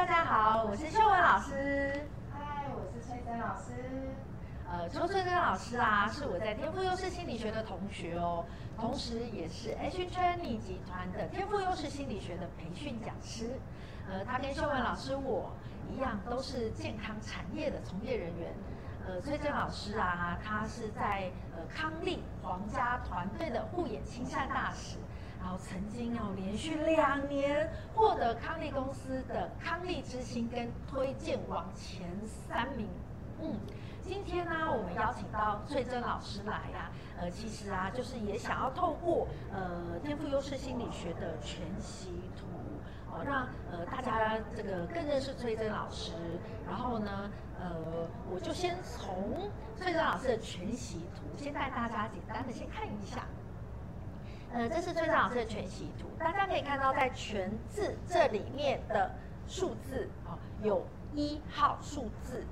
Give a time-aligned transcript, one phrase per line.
[0.00, 2.06] 大家好，我是秀文老师。
[2.32, 3.74] 嗨，我是崔珍老师。
[4.66, 8.42] 呃，邱崔真老师啊，是我在天赋优势心理学的同学哦，
[8.78, 13.50] 同时也是 H Training 集团的天赋优势心理学的培训讲师。
[14.10, 15.50] 呃，他跟秀文老师我
[15.92, 18.54] 一样，都是健康产业的从业人员。
[19.06, 24.96] 呃，崔珍老师啊，他是在呃康利皇家团队的护眼亲善大使。
[25.40, 32.86] 然后曾经要连续两年获得康利公司的康利之星跟推荐网前三名。
[33.42, 33.58] 嗯，
[34.02, 42.44] 今天呢，我们邀请到翠珍老师来呀、啊，呃，其实啊，就是也想要透过呃天赋优势心理学的全息图，
[43.10, 46.12] 哦，让呃大家这个更认识崔真老师。
[46.68, 53.24] 然后呢，呃，我就先从崔真老师的全息图，先带大家简单的先看一下。
[54.52, 59.10] 呃，这是崔真老师的全息图，大家可以看到，在全字这里面的
[59.46, 62.44] 数字、哦，有一号数字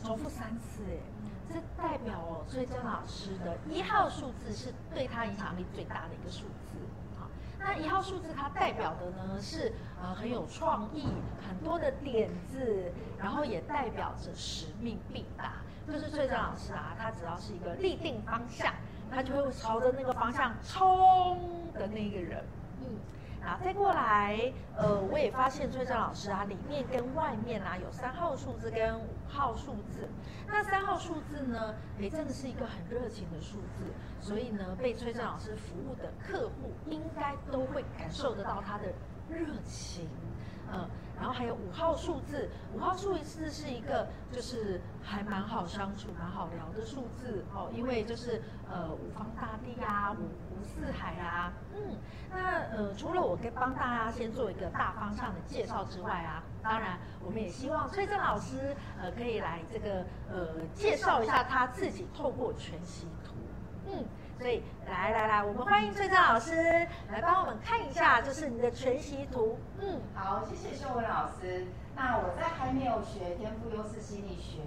[0.00, 6.78] 重复三次，哎，这代表哦，崔真老师的一号数字是对他影响力最大的一个数字。
[7.18, 11.08] 好，那一号数字它代表的呢是呃很有创意，
[11.48, 15.54] 很多的点子，然后也代表着使命必达。
[15.84, 18.72] 就是崔真老师啊，他只要是一个立定方向。
[19.10, 21.38] 他就会朝着那个方向冲
[21.72, 22.44] 的那个人，
[22.80, 30.08] 嗯，啊，再过来，呃，我也发现崔真老师啊，里面跟外面啊有三号数字跟五号数字。
[30.46, 38.84] 那三号数字呢，也真的是一个很热情的数字，所以呢，被崔真老师服务的客户应该都会感受得到他的
[39.28, 40.08] 热情，
[40.72, 40.88] 嗯。
[41.18, 51.96] 然后还有五号数字，五号数字是一个就是还蛮好相处、蛮好聊的数字哦，因为就是呃五方大地啊，五湖四海啊，嗯，
[52.30, 63.34] 那呃除了我跟帮大家先做一个大方向的介绍之外啊，当然我们也希望崔正老师呃可以来这个呃介绍一下他自己透过全息图，
[63.86, 64.04] 嗯。
[64.38, 66.54] 所以来来来，我们欢迎崔真老师
[67.10, 69.58] 来帮我们看一下，就是你的全息图。
[69.80, 71.66] 嗯，好，谢谢秀文老师。
[71.96, 74.60] 那我在还没有学天赋优势心理学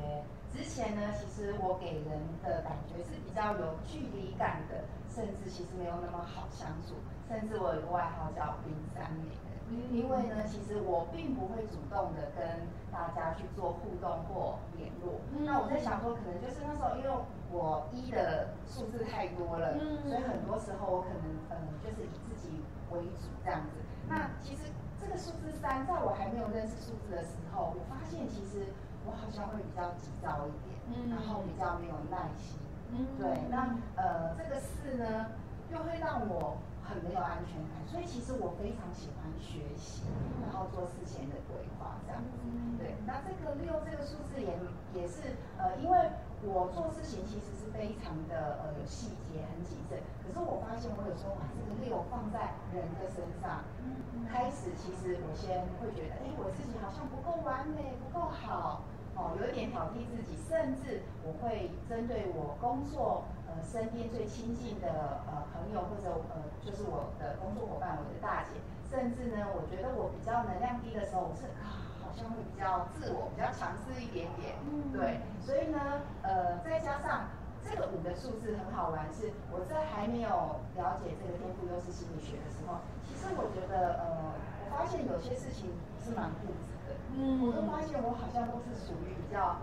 [0.51, 6.95] 之前呢，其实我给人的感觉是比较有距离感的，甚至其实没有那么好相处，
[7.29, 9.29] 甚至我有个外号叫冰山美。
[9.91, 12.41] 因为呢，其实我并不会主动的跟
[12.91, 15.21] 大家去做互动或联络。
[15.45, 17.09] 那我在想说，可能就是那时候，因为
[17.51, 23.77] 我一的数字太多了，所以很多时候我可能嗯，就是以自己为主这样子。
[24.07, 28.73] 那其实这个数字三，在我还没有认识数字的时候，我发现其实
[29.05, 32.57] 我好像会比较急躁一点，然后比较没有耐心。
[33.19, 35.27] 对，那呃，这个四呢，
[35.71, 36.57] 又会让我。
[36.89, 40.01] 很没有安全感，所以其实我非常喜欢学习，
[40.41, 42.33] 然后做事前的规划这样子。
[42.81, 44.57] 对，那这个六这个数字也
[44.97, 45.95] 也是呃，因为
[46.41, 50.01] 我做事情其实是非常的呃有细节，很谨慎。
[50.25, 53.61] 可是我发现我有时候把这个六放在人的身上，
[54.25, 58.81] 开始其实我先会觉得，哎，我自己好像不够完美，不够好。
[59.19, 68.55] 哦，有一点挑剔自己，甚至我会针对我工作呃身边最亲近的呃朋友或者呃就是我的工作伙伴，我的大姐，
[68.87, 74.55] 甚至呢，我觉得我比较能量低的时候，我是啊好像会比较自我，比较强势一点点，
[74.95, 77.27] 对，所以呢，呃，再加上
[77.59, 84.31] 这个五的数字很好玩，是我在还没有了解这个天赋优势心理学的时候，其实我觉得呃，
[84.63, 86.68] 我发现有些事情是蛮固执。
[87.15, 89.57] 嗯，我都发现我好像都是属于比较，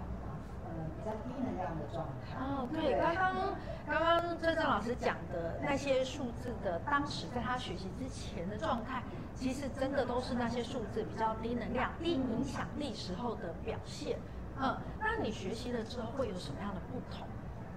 [0.67, 2.37] 嗯、呃，比较低能量的状态。
[2.39, 3.55] 哦，对，刚刚
[3.87, 9.03] 刚刚郑郑老师讲的那些数字的，当时在他学习之前的状态，
[9.35, 14.19] 其实真的都是那些数字比较低能量、低影响力时候的表现。
[14.59, 17.27] 嗯，那你学习了之后会有什么样的不同？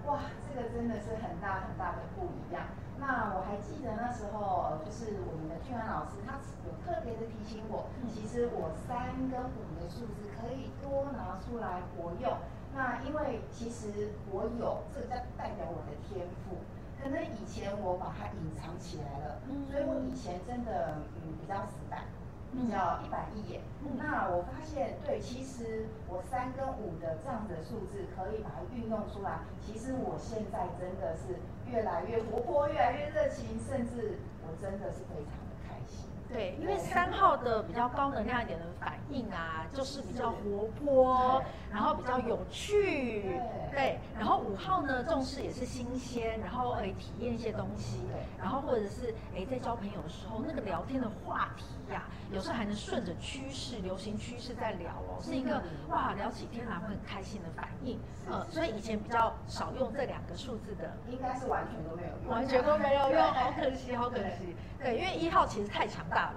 [0.06, 2.64] 哇，这个真的是很大很大的不一样。
[3.00, 6.36] 那我还记得那时候，就是我们的俊安老师，他
[6.68, 12.36] 有特别的提醒我，其实我三跟五的数字可以多拿出来活用。
[12.76, 16.60] 那因为其实我有，这个代代表我的天赋，
[17.02, 22.04] 可能以前我把它隐藏起来了，所以我以前真的嗯比较死板。
[22.52, 29.40] 比较一板一眼，嗯，那我发现，对，其实我三跟五的这样子的数字可以把它运用出来。
[29.64, 31.38] 其实我现在真的是
[31.70, 35.49] 越来越活泼，越来越热情，甚至我真的是非常。
[36.32, 41.42] 对，因为三号的比较高能量一点的反应啊，就是比较活泼，
[41.72, 43.22] 然后比较有趣，
[43.72, 43.98] 对。
[44.16, 48.00] 然后五号呢，重视也是新鲜，然后诶体验一些东西，
[48.38, 57.98] 然后或者是诶在交朋友的时候，那个聊天的话题呀、啊，有时候还能顺着趋势、流行趋势在聊哦，是一个哇聊起天来会很开心的反应。
[58.30, 64.54] 呃，所以以前比较少用这两个数字的，应该是完全都没有用，完全都没有用，好可惜，好可惜。
[64.78, 66.34] 对，因为一号其实太强大了，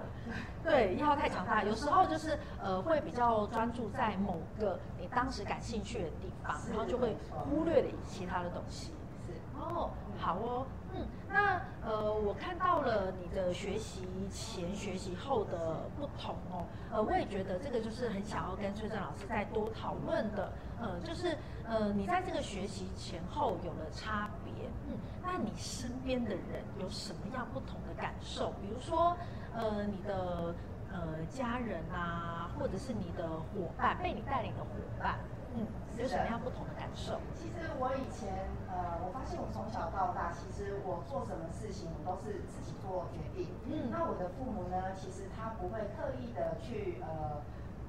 [0.62, 8.92] 对，一号太强大，有时候就是呃会比较专注在某个你当时感兴趣的地方，然后就会忽略了其他的东西。
[9.26, 24.52] 是哦，好哦，嗯，那呃我看到了你的学习前、学习后的不同哦，呃我也觉得这个就是很想要跟崔正老师再多讨论的，呃就是呃你在这个学习前后有了差别。
[24.86, 28.50] 嗯，那你身边的人有什么样不同的感受？
[28.60, 29.16] 比如说，
[29.56, 30.54] 呃，你的
[30.92, 34.68] 呃家人啊，或者是你的伙伴，被你带领的伙
[35.00, 35.18] 伴，
[35.56, 35.66] 嗯，
[35.98, 37.20] 有什么样不同的感受？
[37.34, 43.54] 其实我以前，呃，我发现我从小到大，其实我做什么事情，我都是自己做决定。
[43.66, 47.42] 嗯，那我的父母呢，其实他不会刻意的去，呃。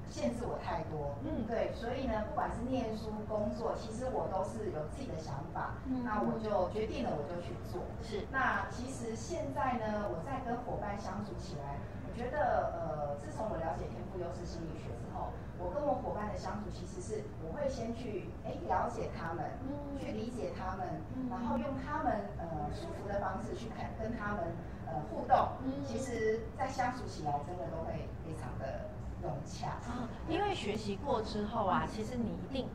[0.08, 7.82] 限制我太多，嗯，对，所以呢，不管是念书、工作，其实我都是有自己的想法，嗯，那我就决定了，我就去做。
[8.02, 11.76] 是，那其实现在呢，我在跟伙伴相处起来，
[12.06, 24.54] 我觉得，呃，自从我了解天赋优势心理学之后，我跟我伙伴的相处，其实是我会先去，哎，了解他们，嗯，去理解他们，嗯，然后用他们，呃，舒服的方式去看跟他们，
[24.88, 25.36] 呃，互动，
[25.66, 28.95] 嗯，其实，在相处起来，真的都会非常的。
[29.22, 32.68] 嗯，因为学习过之后啊，其实你一定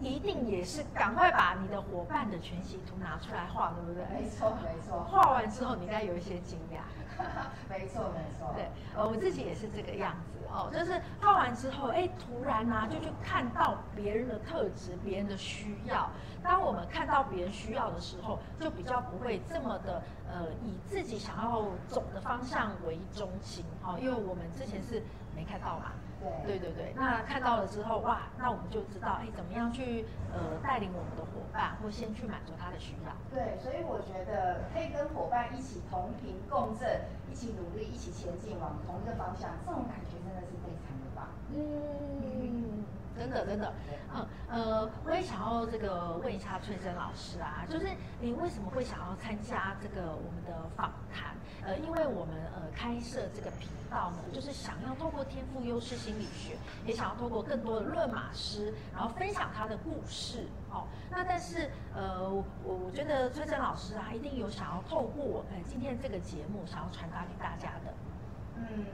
[0.00, 4.04] 一定也是赶快把你的伙伴的全息图拿出来画，对不对？
[4.20, 5.02] 没错，没错。
[5.04, 6.80] 画完之后，你应该有一些惊讶。
[7.68, 8.54] 没错，没错。
[8.54, 16.08] 对，呃，我自己也是这个样子哦，就是画完之后，哎，突然呢、啊，就去看到别人的特质，别人的需要。
[16.44, 20.00] 当我们看到别人需要的时候，就比较不会这么的
[20.30, 25.02] 呃，以自己想要走的方向为中心哦，因为我们之前是。
[25.38, 25.92] 没看到嘛？
[26.44, 30.04] 对对对对，那看到了之后，哇，那我们就知道，哎，怎么样去
[30.34, 33.14] 呃带领我们的伙伴，或先去满足他的需要。
[33.30, 41.28] 对，所以我觉得可以跟伙伴一起同频共振，一起努力，一起前进，往同一个方向，这种感觉真的是非常的棒。
[41.54, 42.77] 嗯。
[43.18, 43.72] 真的真的，
[44.14, 47.88] 嗯呃，我也想要这个问一下崔珍老师啊，就是
[48.20, 51.34] 你为什么会想要参加这个我们的访谈？
[51.64, 56.56] 呃，因为我们呃开设这个频道呢，就是想要透过天赋优势心理学，
[56.86, 60.46] 也想要透过更多的论马师，然后分享他的故事。
[60.70, 67.92] 哦，那但是呃，我我觉得崔珍老师啊，一定有想要透过我们今天这个节目，想要传达给大家的。
[68.56, 68.86] 嗯，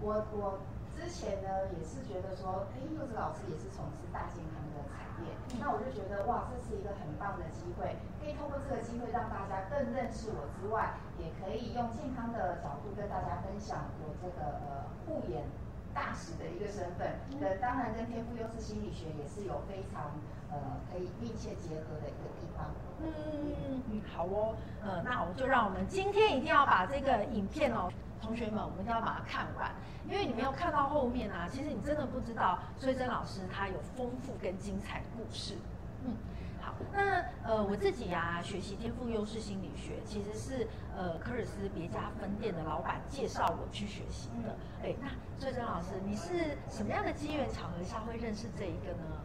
[0.00, 0.58] 我我。
[0.94, 15.44] 之前呢，也是觉得说，哎，柚子老师也是从事大健康的产业，那我就觉得哇，这是一个很棒的机会，可以通过这个机会让大家更认识我之外，也可以用健康的角度跟大家分享我这个呃护眼
[15.92, 17.20] 大使的一个身份。
[17.40, 20.14] 呃，当然跟天赋优势心理学也是有非常
[20.54, 22.70] 呃可以密切结合的一个地方。
[23.02, 27.90] 嗯好哦，呃，那我就让我们今天一定要把这个影片哦。
[28.22, 29.70] 同学们，我们一定要把它看完，
[30.08, 35.58] 因为你没有看到后面啊，其实你真的不知道崔真老师他有丰富跟精彩的故事。
[36.06, 36.16] 嗯，
[36.58, 40.66] 好，那呃我自己呀、啊、学习天赋优势心理学，其实是
[40.96, 44.56] 呃科尔斯别家分店的老板介绍我去学习的。
[44.82, 45.08] 哎，那
[45.38, 49.20] 崔真老师，你是什么样的机缘巧合下会认识这一个呢？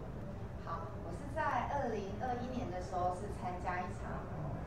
[1.40, 4.12] 在二零二一年的时候是参加一场。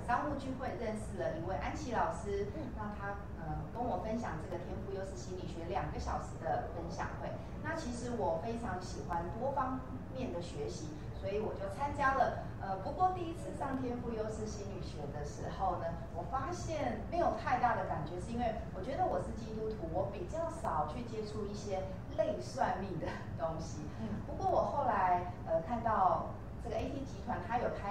[0.09, 7.29] 商务聚会认识了一位安琪老师，让他呃跟我分享这个天赋优势心理学两个小时的分享会。
[7.63, 9.79] 那其实我非常喜欢多方
[10.17, 12.43] 面的学习，所以我就参加了。
[12.61, 15.87] 呃，不过第一次上天赋优势心理学的时候呢，
[16.17, 21.85] 我发现没有太大的感觉，是因为我觉得我是基督徒，我比较少去接触一些
[22.19, 23.07] 类算命的
[23.39, 23.87] 东西。
[24.27, 25.33] 不过我后来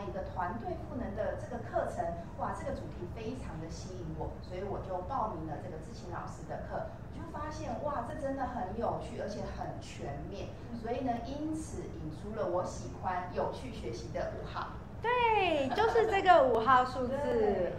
[0.08, 2.04] 一个团队赋能的这个课程，
[2.40, 10.50] 哇，这个主题非常的吸引我，所以我就报名了这个志勤老师的课，我就发现哇，这真的很有趣，而且很全面，
[10.82, 14.68] 所以呢，因此引出了我喜欢有趣学习的五号。
[15.02, 17.16] 对，就是这个五号数字。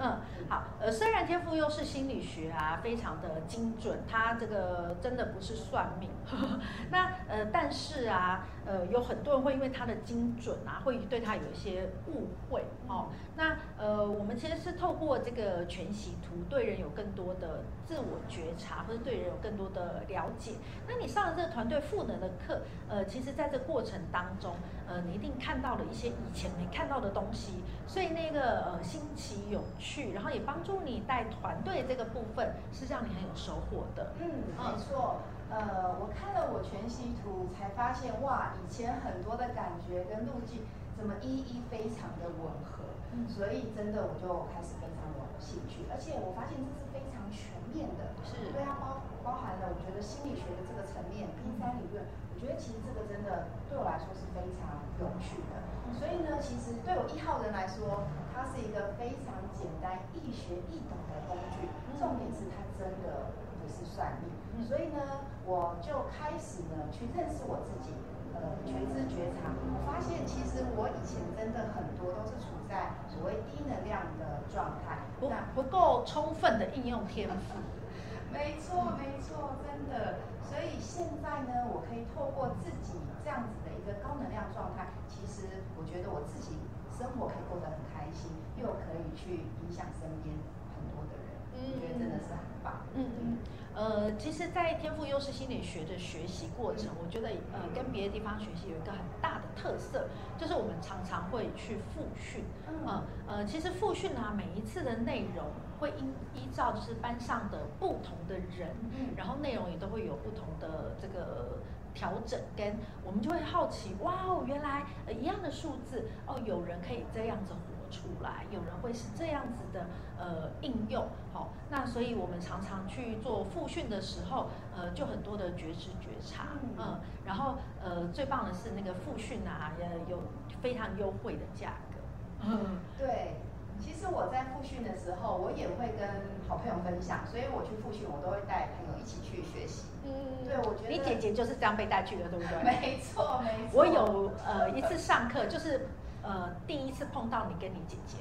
[0.00, 0.64] 嗯，好。
[0.81, 6.11] 呃，虽然天赋优势心理学啊非常的精准，它这个真的不是算命。
[6.26, 6.61] 呵 呵
[6.91, 13.09] 那呃，但是啊，呃，有很多人会因为它的精准啊，会对它有一些误会哦。
[13.35, 20.52] 那呃，我们其实是透过这个全息图，对人有更多的自我觉察，或者对人有更多的了解。
[20.87, 24.54] 那你上了这个团队赋能的课，呃，其实在这个过程当中，
[24.87, 34.12] 呃，你一定看到了一些以前没看到的东西，所以那个呃新奇有趣，然后也帮助你带团队这个部分，是让你很有收获的。
[34.21, 35.19] 嗯，没错。
[35.52, 40.64] 呃，我看了我全息图，才发现哇，以前很多的感觉跟路径
[40.97, 42.88] 怎么一一非常的吻合。
[43.12, 52.00] 嗯，所以真的我就开始非常有兴趣，而且我发现这是非常全面的，是对它包包含了我觉得心理学的这个层面，冰山理论，
[52.32, 55.61] 我觉得其实这个真的对我来说是非常有趣的。
[55.92, 61.68] 所以呢，其实对我一号人来说，它是一个非常简单、易学易懂的工具。
[62.00, 63.28] 重点是它真的
[63.61, 65.00] 不是算命，所以呢，
[65.47, 67.94] 我就开始呢去认识我自己。
[68.32, 77.61] 呃，觉知觉察，我发现其实我以前真的很多都是处在所谓低能量的状态，不不够充分的应用天赋。
[78.32, 80.16] 没错，没错，真的。
[80.49, 86.56] 所以现在呢，我可以透过自己这样子的一个高能量状态，其实我觉得我自己
[86.90, 90.35] 生活可以过得很开心，又可以去影响身边
[90.73, 92.88] 很多的人，嗯，我觉得真的是很棒。
[92.97, 93.38] 嗯嗯。
[93.75, 102.45] 呃，其实，在天赋优势心理学的学习过程，我觉得呃，跟别的地方学习有一个很大的特色，就是我们常常会去复训。
[102.87, 105.47] 呃呃，其实复训啊，每一次的内容
[105.81, 108.69] 会依依照就是班上的不同的人，
[109.17, 111.59] 然后内容也都会有不同的这个
[111.95, 117.55] 调整，跟我们就会好奇，哇哦，原来呃一样的数字哦，有人可以这样子。
[117.93, 119.87] 出来，有人会是这样子的，
[120.19, 130.23] 呃，应用，好、哦，那所以我们常常去做复训的时候，呃，就很多的觉知觉察，嗯，然后呃，最棒的是那个复训啊，也有
[130.63, 133.37] 非常优惠的价格，嗯，对，
[133.79, 136.09] 其实我在复训的时候，我也会跟
[136.49, 142.65] 好朋友分享，所以我去复训，我都会带朋友一起去学习，嗯，对，我觉得你姐姐就是这样被带去的，对不对？
[142.65, 145.87] 没错，没错，我有呃一次上课就是。
[146.23, 148.19] 呃，第一次碰到你跟你姐姐，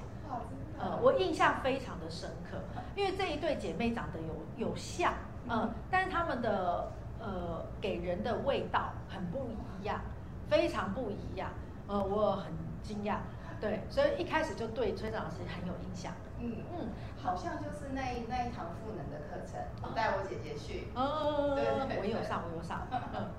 [0.80, 2.58] 呃，我印象非常的深刻，
[2.96, 5.14] 因为这一对姐妹长得有有像，
[5.48, 9.48] 呃，但是她们的呃给人的味道很不
[9.80, 10.02] 一样，
[10.50, 11.50] 非常不一样，
[11.88, 13.18] 呃，我很惊讶，
[13.60, 16.90] 对，所以一开始就对崔老师很有印象，嗯嗯，
[17.22, 23.30] 好像就是那一那一堂赋能的课程，我带我姐姐去，哦，对，我有上，我有上，嗯。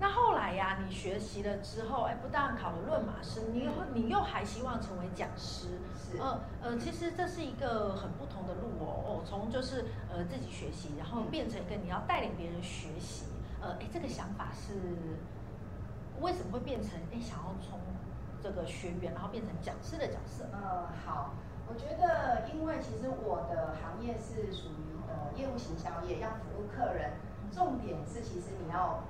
[0.00, 13.24] 那后来呀、啊，你学习了之后，哎，不但考了论马师，你又你又还希望成为讲师，是，呃呃，其实这是一个很不同的路哦，哦，从就是呃自己学习，然后变成一个你要带领别人学习，
[13.60, 14.78] 呃，哎，这个想法是
[16.20, 17.80] 为什么会变成哎想要从
[18.40, 20.44] 这个学员，然后变成讲师的角色？
[20.52, 21.34] 呃，好，
[21.66, 27.14] 我觉得因为其实我的行业是属于呃业务行销业，要服务客人，
[27.50, 29.02] 重点是其实你要。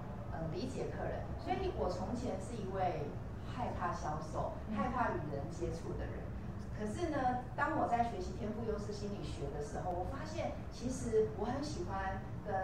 [0.53, 3.07] 理解客人，所以我从前是一位
[3.47, 6.27] 害怕销售、害怕与人接触的人。
[6.79, 12.55] 可是呢，当我在学习天赋优势心理学的时候，我发现其实我很喜欢跟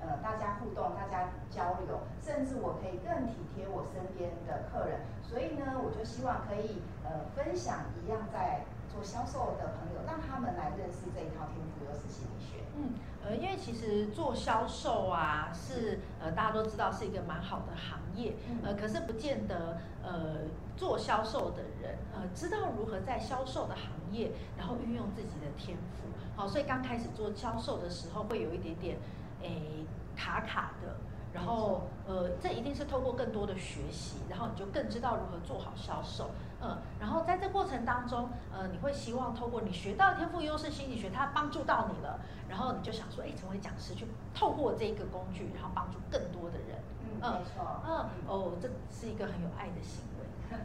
[0.00, 5.00] 呃大家互动、大家交流，甚至我可以更体贴我身边的客人。
[5.22, 12.64] 所以呢，我就希望可以呃分享一样在做销售的朋友，让他们来认识这一套天赋优势心理学。
[12.76, 12.94] 嗯。
[13.22, 28.96] 呃，因为其实做销售啊，是呃大家都知道是一个蛮好的行业，呃，可是不见得呃做销售的人呃知道如何在销售的行业，然后运用自己的天赋，好，所以刚开始做销售的时候会有一点点
[29.42, 29.84] 诶
[30.16, 30.96] 卡卡的。
[31.32, 42.18] 然后，呃，这一定是透过更多的学习，然后你就更知道如何做好销售，嗯，然后在这过程当中，呃，你会希望透过你学到的天赋优势心理学，它帮助到你了，
[42.48, 50.58] 然后你就想说，哎，成为讲师，去透过这个工具，然后帮助更多的人，嗯，嗯没错，嗯，哦，这是一个很有爱的行为，嗯，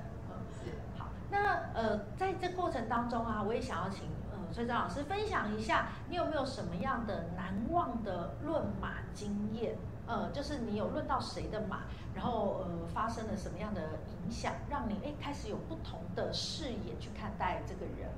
[0.49, 9.77] 是，好，那呃，在这过程当中啊，我也想要请呃崔张老师分享一下，你有没有什么样的难忘的论码经验？
[10.07, 11.83] 呃，就是你有论到谁的马，
[12.13, 13.81] 然后呃发生了什么样的
[14.23, 18.09] 影响，让你哎开始有不同的视野去看待这个人。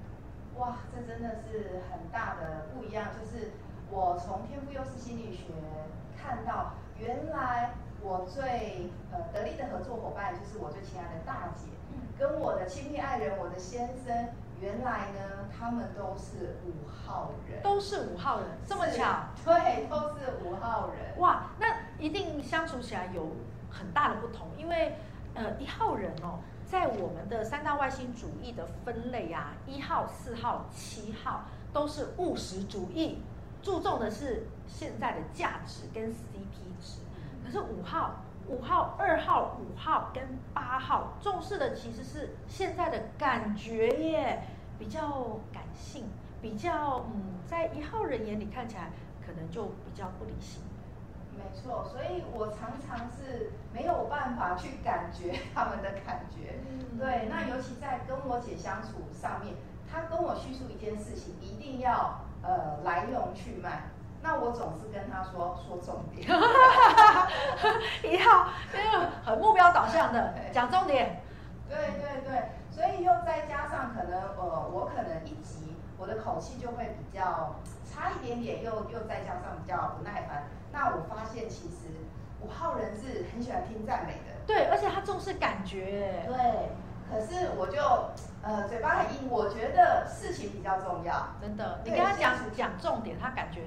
[0.57, 3.07] 哇，这真的是很大的不一样。
[3.17, 3.51] 就是
[3.89, 5.43] 我从天赋优势心理学
[6.17, 11.67] 看到，原来我最呃得力的合作伙伴就是我最亲爱的大姐，
[12.17, 14.29] 跟我的亲密爱人我的先生，
[14.59, 19.27] 原来呢他们都是五号人，都是五号人，这么巧？
[19.45, 21.17] 对，都是五号人。
[21.19, 23.35] 哇，那一定相处起来有
[23.69, 24.95] 很大的不同，因为
[25.33, 33.19] 呃一号人哦，在我们的三大外星主义的分类啊，一号、四号、七号都是务实主义，
[33.61, 36.99] 注重的是现在的价值跟 CP 值。
[37.43, 40.23] 可是五号、五号、二号、五号跟
[40.53, 44.43] 八号重视的其实是现在的感觉耶，
[44.77, 46.05] 比较感性，
[46.41, 48.91] 比较嗯，在一号人眼里看起来
[49.25, 50.61] 可能就比较不理性。
[51.37, 56.59] 没错，所以我常常是没有办法去感觉他们的感觉。
[56.67, 59.55] 嗯、对，那尤其在跟我姐相处上面，
[59.91, 63.83] 她跟我叙述一件事情，一定要呃来龙去脉。
[64.21, 66.27] 那我总是跟他说说重点，
[68.03, 71.21] 一号，因为很目标导向的， 讲重点。
[71.69, 80.47] 对对对，所以又再加上可能呃，我可能一急，我的口气就会比较差一点点，又又再加上比较不耐烦。
[80.71, 81.87] 那我发现其实
[82.41, 86.23] 五号人是很喜欢听赞美的，对，而且他重视感觉。
[86.27, 86.69] 对，
[87.09, 87.81] 可是我就
[88.41, 91.81] 呃嘴巴很硬，我觉得事情比较重要，真的。
[91.83, 93.61] 你跟他讲讲重点，他感觉。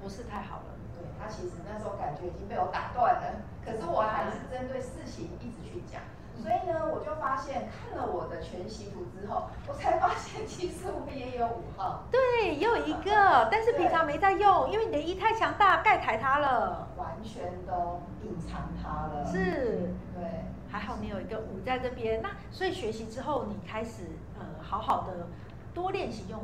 [0.00, 6.00] 不是太好了，对，他其实那时候感觉已经被我打断了，可是我还是针对事情一直去讲，
[6.38, 25.28] 所以呢，我就发现看了我的全息图之后，我才发现其实我也有五号，对，也有一个，但是平常没在用，因为你的一太强大盖台它了，完全都隐藏它了，是，对，还好你有一个五在这边，那所以学习之后，你开始呃好好的
[25.72, 26.40] 多练习用，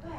[0.00, 0.10] 对。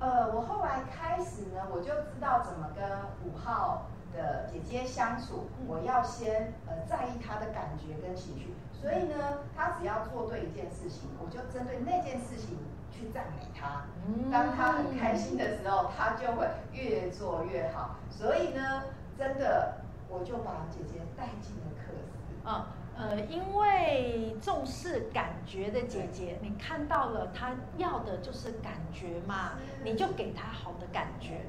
[0.00, 2.82] 呃，我后来开始呢，我就知道怎么跟
[3.24, 5.46] 五号的姐姐相处。
[5.68, 12.58] 我要先呃在意她的感觉跟情绪，所以呢，他只要做对一件事情，我就针对那件事情
[12.90, 13.84] 去赞美她。
[14.30, 17.96] 当他很开心的时候，他就会越做越好。
[18.10, 18.82] 所以呢，
[19.16, 19.76] 真的，
[20.08, 22.34] 我就把姐姐带进了课室。
[22.44, 22.64] 嗯。
[22.94, 31.40] 呃，因为重视感觉的姐姐，你看到了她要的就是感觉嘛，你就给她好的感觉。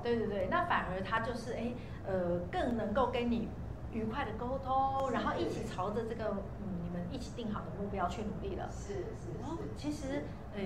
[0.00, 1.72] 对对对，那反而她就是哎，
[2.06, 3.48] 呃，更能够跟你
[3.92, 8.68] 愉快的沟通，然后一起朝着这个嗯你们一起定好的目标去努力了。
[8.70, 9.68] 是是是。
[9.76, 10.62] 其实呃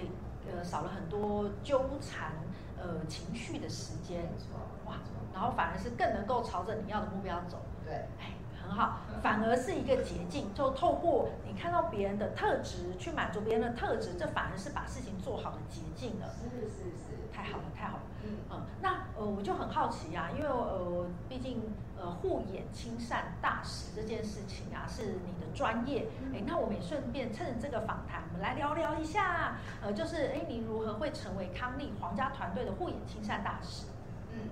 [0.53, 2.33] 呃少了很多纠缠
[2.79, 4.23] 呃情绪的时间。
[4.23, 4.59] 没错。
[4.87, 4.99] 哇，
[5.35, 7.59] 然后反而是更能够朝着你要的目标走。
[7.85, 7.95] 对。
[8.21, 8.33] 哎。
[8.69, 16.27] 很好，反而是一个捷径，就透过你看到别人的特质去满足别人的特质，这反而是把事情做好的捷径了。
[16.35, 17.06] 是是是，
[17.37, 18.03] 太好了，太好了。
[18.25, 21.63] 嗯嗯，那呃我就很好奇啊，因为呃毕竟
[21.99, 33.87] 呃护眼亲善大使这件事情啊是你的专业，哎，那我们也顺便趁这个访谈，我们来聊聊一下，呃就是哎你如何会成为康丽皇家团队的护眼亲善大使？
[34.33, 34.49] 嗯，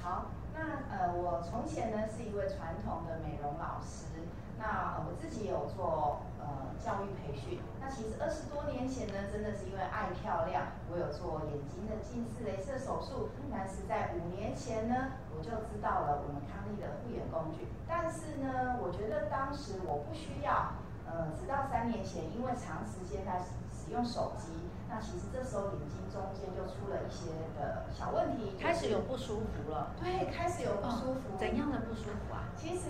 [0.00, 0.26] 好。
[0.60, 4.06] 那呃，我从前呢是一位传统的美容老师，
[4.58, 7.60] 那我自己也有做呃教育培训。
[7.80, 13.30] 那其实二十多年前呢，真的是因为爱漂亮，我有做眼睛的近视雷射手术。
[13.50, 17.68] 但是在五年前呢，我就知道了我们康丽的护眼工具。
[17.86, 20.74] 但是呢，我觉得当时我不需要。
[21.08, 24.67] 呃，直到三年前，因为长时间在使用手机。
[24.88, 29.92] 那其实这时候眼睛中间就出了一些的小问题，开始有不舒服了。
[30.00, 31.36] 对，开始有不舒服。
[31.38, 32.48] 怎样的不舒服啊？
[32.56, 32.88] 其实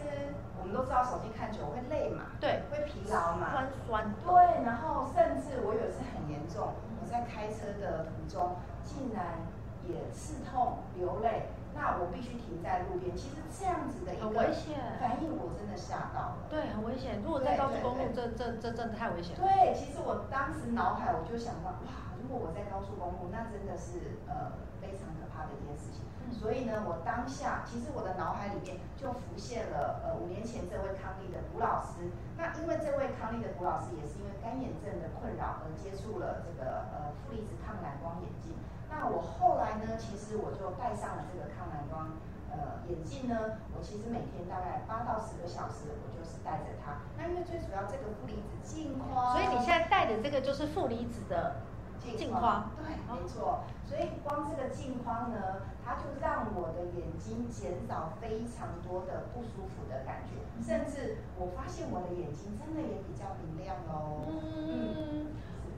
[0.58, 4.14] 我们都知道手机看久会累嘛，对，会疲劳嘛，酸酸。
[4.24, 9.42] 对，然后甚至我有一次很严重，我在开车的途中竟然
[9.84, 11.48] 也刺痛流泪。
[11.74, 13.16] 那我必须停在路边。
[13.16, 16.46] 其实这样子的一个反应，我真的吓到了。
[16.50, 17.22] 对，很危险。
[17.22, 19.44] 如果在高速公路，这这这真的太危险了。
[19.46, 26.02] 对，其实我当时脑海我就想到，哇，如果我在高速公路，那真的是呃非常可怕的一件事情。
[26.26, 32.10] 嗯、所以呢，我当下其实我的脑海里面就浮现了呃五年前这位康丽的古老师。
[32.36, 38.52] 那因为这位康丽的古老师也是因为干眼症的困扰而接触了这个呃负离子抗蓝光眼镜。
[38.90, 42.16] 那我后来呢，其实我就戴上了这个抗蓝光
[42.50, 47.04] 呃眼镜呢，我其实每天大概八到十个小时，我就是戴着它。
[47.16, 51.62] 那因为最主要这个负离子镜框，所以你现在戴的这个就是负离子的
[52.00, 53.64] 镜框，对，没错。
[53.84, 64.28] 所以光这个镜框呢，它就让我的眼睛减少非常多的不舒服的感觉，甚至我发现我的眼睛真的也比较明亮喽。
[64.28, 65.32] 嗯，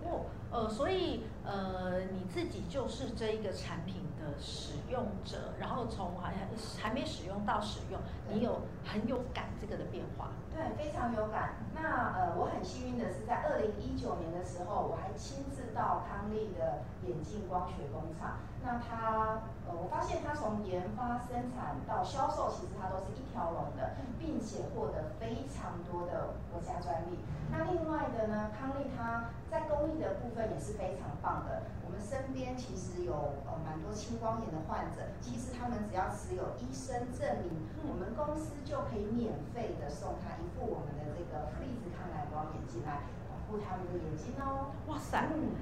[0.04, 0.26] 哦。
[0.52, 6.40] 呃，所以呃，你自己就是这一个产品的使用者，然后从好像
[6.82, 10.32] 还没使用到使用，你有很有感这个的变化。
[10.52, 11.54] 对，非常有感。
[11.72, 18.38] 那呃，我很幸运的是，在二零一九年的时候，我还亲自到康利的眼镜光学工厂。
[18.64, 27.22] 那它呃，我发现它从研发、生产到销售，其实它都是一条龙的，并且获得非常多的国家专利。
[27.54, 31.62] 那另外的呢，康利它在公益的部分也是非常棒的。
[31.86, 33.14] 我们身边其实有
[33.46, 44.74] 呃蛮多青光眼的患者，其实他们只要持有医生证明，我们公司就可以免费的送他一副我们的这个负离子抗蓝光眼镜来保护他们的眼睛哦。
[44.90, 45.30] 哇塞！
[45.30, 45.54] 嗯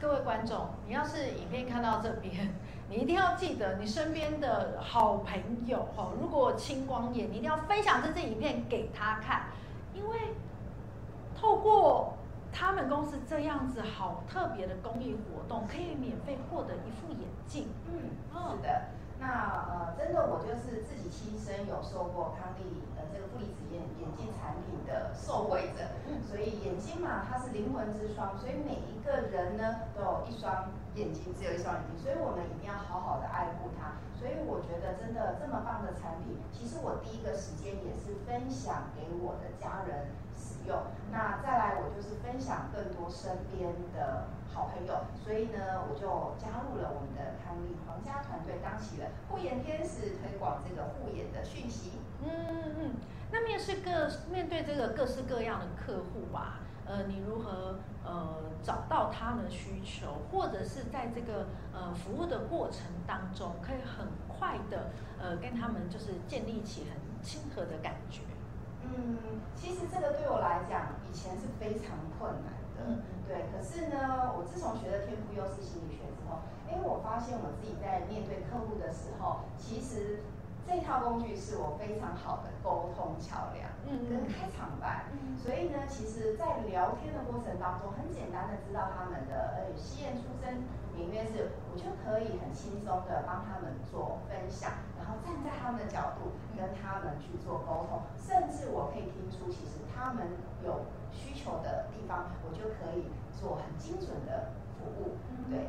[0.00, 2.54] 各位观众，你要是影片看到这边，
[2.88, 9.48] 你一定要记得你身边的好朋友哈，如果青光眼，你一定要分享这支影片给他看，
[9.92, 10.18] 因为
[11.38, 12.14] 透过
[12.50, 17.68] 他们公司这样子好特别的公益活动，可以免费获得一副眼镜。
[17.86, 18.00] 嗯，
[18.32, 18.82] 是的。
[19.20, 19.28] 那
[19.68, 25.88] 呃，真的我就是自己亲身有受过康利呃这个负离子眼眼镜产品的受惠者，
[26.28, 33.96] 所以眼睛嘛，它是灵魂之窗，所以每一个人呢都有一双眼睛，只有一双眼睛，所以我们一定要好好的爱护它。
[34.20, 40.76] 所以我觉得真的这么棒的产品，其实我第一个时间也是分享给我的家人使用，
[41.10, 44.28] 那再来我就是分享更多身边的。
[44.52, 51.92] 好朋友，所以呢，我就加入了我们的康利皇家团队，当起了护眼天使，推广这个护眼的讯息。
[52.22, 52.90] 嗯嗯嗯。
[53.32, 53.90] 那面试各
[54.32, 68.22] 面对这个各式各样的客户吧，呃，你如何呃找到他们的需求，或者是在这个呃服务的过程当中，可以很快的呃跟他们就是建立起很亲和的感觉？
[68.82, 69.16] 嗯，
[69.54, 72.52] 其实这个对我来讲，以前是非常困难。
[72.82, 73.44] 嗯，对。
[73.52, 80.24] 可是呢，我自从学了天赋优势心理学之后，哎，我发现我自己在面对客户的时候，其实
[80.66, 85.06] 这套工具是我非常好的沟通桥梁，嗯，跟开场白。
[85.12, 90.62] 嗯，所以呢，其实，在聊天的过程当中，很简单的知道他们的呃，西研出身，
[90.94, 100.26] 名月是，我就可以很轻松的帮他们做分享，然后站在他们的角度跟他们去做沟通，甚至我可以听出，其实他们
[100.64, 100.86] 有。
[101.12, 105.18] 需求的地方，我就可以做很精准的服务。
[105.50, 105.66] 对，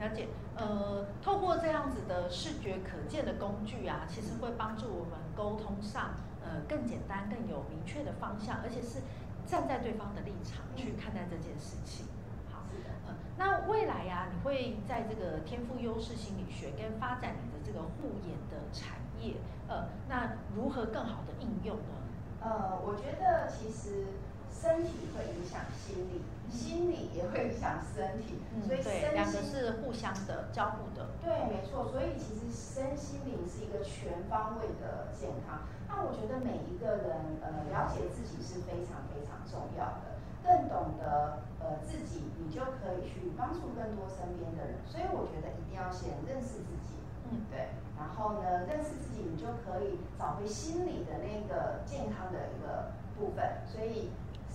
[0.00, 0.28] 了解。
[0.56, 6.10] 呃，透过这样子的视觉可见的工具啊，其实会帮助我们沟通上，
[6.42, 8.98] 呃，更简单、更有明确的方向，而且是
[9.46, 12.06] 站在对方的立场去看待这件事情。
[12.50, 12.64] 好，
[13.06, 19.36] 呃，那未来呀，你会在这个天赋优势心理学跟发展你的这个护眼的产业，
[19.68, 21.94] 呃，那如何更好的应用呢？
[22.40, 24.06] 呃，我觉得其实。
[24.50, 31.14] 身体会影响心理，心理也会影响身体，嗯、所以身两个是互相的交互的。
[31.22, 31.86] 对，没错。
[31.90, 35.66] 所以其实身心灵是一个全方位的健康。
[35.88, 44.82] 那我觉得每一个人呃了解自己是非常非常重要的，更懂得呃自己，你就可以去帮助更多身边的人。
[44.84, 46.98] 所以我觉得一定要先认识自己，
[47.30, 47.72] 嗯，对。
[47.98, 53.62] 然后呢，认识自己，你就可以找回心理的那个健康的一个部分。
[53.66, 54.10] 所以。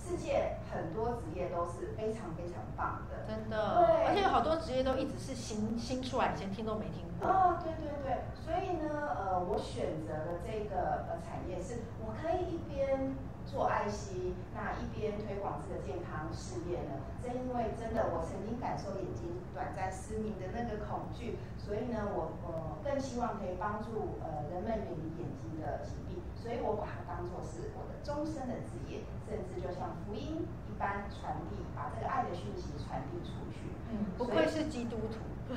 [0.06, 7.26] 世界很多职业都是非常非常棒的，真的，对，而且有好多职业都一直是新新出来，以前听都没听过。
[7.26, 16.98] 哦，对对对，所以呢，呃，我选择了这个呃产业是，我可以一边做爱惜，那一边推广这个健康事业呢。
[17.22, 29.00] 正因为真的，我曾经感受眼睛短暂失明的那个恐惧，所以呢，我我更希望可以帮助呃人们远离眼睛的疾病，所以我把它当做是我的终身的职业。
[29.26, 33.72] 甚至就像福音一般传递，把这个爱的讯息传递出去。
[33.90, 35.16] 嗯，不愧是基督徒。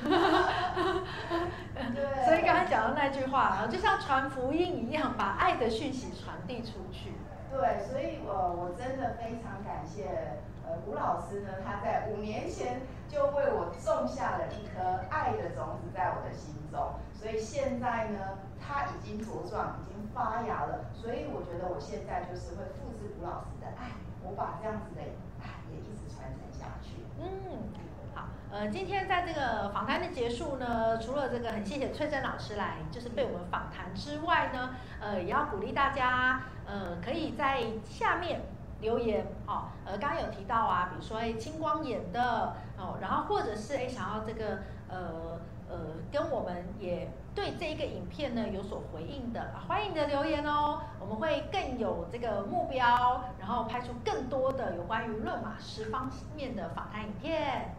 [1.94, 2.24] 对。
[2.24, 7.12] 所以刚才讲的那句话，就像传福音一样，把爱的讯息传递出去。
[7.50, 20.84] 对，所以我我真的非常感谢呃吴老师呢，他在五年前就为我种下了一颗爱的种子在我的心中，所以现在呢，它已经茁壮，已经发芽了。
[20.92, 23.66] 所以我觉得我现在就是会复制吴老师的。
[23.80, 25.00] 爱，我把这样子的
[25.40, 27.00] 爱也一直传承下去。
[27.18, 27.72] 嗯，
[28.18, 38.40] 好，呃，今天在这个访谈的结束呢，除了这个很谢谢翠珍老师来，就是被我们访谈之外呢，呃，也要鼓励大家，呃，可以在下面
[38.80, 45.76] 留言，哦，呃，刚刚有提到啊，比如说哎，青光眼的，哦，然后或者是哎，想要这个，呃，呃，
[46.10, 47.08] 跟我们也。
[47.34, 57.76] 对这一个影片呢有所回应的，欢迎你的留言哦，我们会更有这个目标，然后拍出更多的有关于论马师方面的访谈影片。